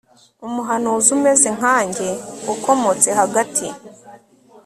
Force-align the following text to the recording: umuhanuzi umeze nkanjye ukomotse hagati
umuhanuzi 0.47 1.09
umeze 1.17 1.47
nkanjye 1.57 2.09
ukomotse 2.53 3.09
hagati 3.19 3.67